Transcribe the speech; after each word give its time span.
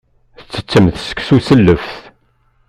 Ttettemt 0.53 0.97
seksu 1.07 1.37
s 1.47 1.49
lleft. 1.59 1.99